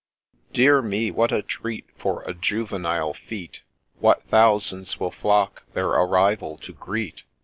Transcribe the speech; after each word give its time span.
—Dear 0.53 0.81
me! 0.81 1.11
what 1.11 1.31
a 1.31 1.43
treat 1.43 1.85
for 1.95 2.23
a 2.23 2.33
juvenile 2.33 3.13
fete 3.13 3.61
I 3.61 3.99
What 4.01 4.23
thousands 4.29 4.99
will 4.99 5.11
flock 5.11 5.63
their 5.75 5.89
arrival 5.89 6.57
to 6.57 6.73
greet 6.73 7.23